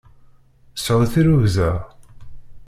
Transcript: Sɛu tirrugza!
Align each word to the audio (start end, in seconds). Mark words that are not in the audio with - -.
Sɛu 0.83 1.05
tirrugza! 1.11 1.71